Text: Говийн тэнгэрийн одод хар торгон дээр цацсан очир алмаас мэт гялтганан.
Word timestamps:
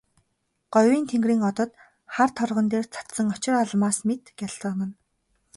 Говийн 0.75 1.05
тэнгэрийн 1.11 1.43
одод 1.49 1.71
хар 2.13 2.31
торгон 2.37 2.67
дээр 2.71 2.85
цацсан 2.93 3.27
очир 3.35 3.55
алмаас 3.63 3.97
мэт 4.07 4.23
гялтганан. 4.39 4.91